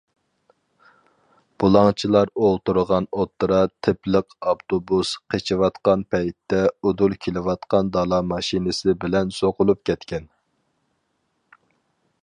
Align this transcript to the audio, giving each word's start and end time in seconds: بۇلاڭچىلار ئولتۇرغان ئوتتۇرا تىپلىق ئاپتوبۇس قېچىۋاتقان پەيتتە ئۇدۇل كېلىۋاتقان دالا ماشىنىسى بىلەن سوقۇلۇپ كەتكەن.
بۇلاڭچىلار 1.63 2.31
ئولتۇرغان 2.47 3.07
ئوتتۇرا 3.17 3.59
تىپلىق 3.87 4.33
ئاپتوبۇس 4.53 5.11
قېچىۋاتقان 5.35 6.07
پەيتتە 6.15 6.63
ئۇدۇل 6.81 7.15
كېلىۋاتقان 7.27 7.93
دالا 7.99 8.21
ماشىنىسى 8.33 8.97
بىلەن 9.05 9.37
سوقۇلۇپ 9.43 9.85
كەتكەن. 9.91 10.27